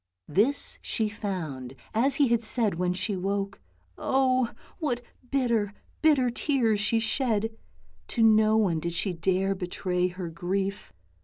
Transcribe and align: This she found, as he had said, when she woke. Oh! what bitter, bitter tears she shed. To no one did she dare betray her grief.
This 0.27 0.79
she 0.81 1.07
found, 1.09 1.75
as 1.93 2.15
he 2.15 2.29
had 2.29 2.41
said, 2.41 2.73
when 2.79 2.91
she 2.91 3.15
woke. 3.15 3.61
Oh! 3.99 4.51
what 4.79 5.03
bitter, 5.29 5.75
bitter 6.01 6.31
tears 6.31 6.79
she 6.79 6.99
shed. 6.99 7.51
To 8.07 8.23
no 8.23 8.57
one 8.57 8.79
did 8.79 8.93
she 8.93 9.13
dare 9.13 9.53
betray 9.53 10.07
her 10.07 10.29
grief. 10.31 10.91